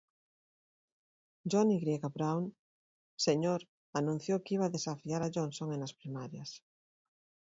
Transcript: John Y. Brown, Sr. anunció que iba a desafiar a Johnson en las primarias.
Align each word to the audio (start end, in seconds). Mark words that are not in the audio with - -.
John 1.53 1.69
Y. 1.73 1.99
Brown, 2.11 2.55
Sr. 3.17 3.67
anunció 3.93 4.41
que 4.41 4.55
iba 4.55 4.65
a 4.65 4.69
desafiar 4.77 5.21
a 5.21 5.29
Johnson 5.31 5.73
en 5.73 5.81
las 5.81 5.93
primarias. 5.93 6.63